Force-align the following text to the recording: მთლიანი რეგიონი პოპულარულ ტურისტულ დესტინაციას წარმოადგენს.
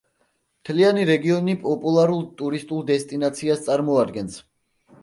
მთლიანი 0.61 1.03
რეგიონი 1.09 1.55
პოპულარულ 1.65 2.27
ტურისტულ 2.41 2.83
დესტინაციას 2.91 3.67
წარმოადგენს. 3.71 4.43